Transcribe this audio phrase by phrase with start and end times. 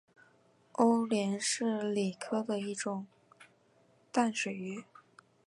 [0.71, 3.05] 欧鲢是鲤科的一种
[4.11, 4.83] 淡水鱼。